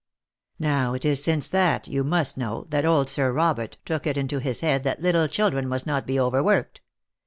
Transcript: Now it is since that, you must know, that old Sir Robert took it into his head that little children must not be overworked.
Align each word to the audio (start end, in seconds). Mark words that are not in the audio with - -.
Now 0.57 0.95
it 0.95 1.05
is 1.05 1.23
since 1.23 1.47
that, 1.49 1.87
you 1.87 2.03
must 2.03 2.35
know, 2.35 2.65
that 2.71 2.85
old 2.87 3.07
Sir 3.07 3.31
Robert 3.31 3.77
took 3.85 4.07
it 4.07 4.17
into 4.17 4.39
his 4.39 4.61
head 4.61 4.83
that 4.83 5.03
little 5.03 5.27
children 5.27 5.67
must 5.67 5.85
not 5.85 6.07
be 6.07 6.19
overworked. 6.19 6.81